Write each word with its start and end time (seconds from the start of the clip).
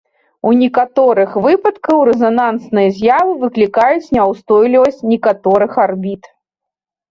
У 0.51 0.51
некаторых 0.61 1.35
выпадках 1.45 1.99
рэзанансныя 2.09 2.87
з'явы 3.01 3.37
выклікаюць 3.45 4.11
няўстойлівасць 4.19 5.07
некаторых 5.15 5.71
арбіт. 5.87 6.23